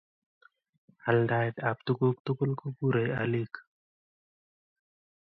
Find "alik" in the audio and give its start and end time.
3.21-3.53